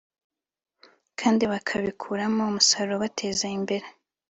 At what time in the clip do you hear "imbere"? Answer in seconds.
3.57-3.87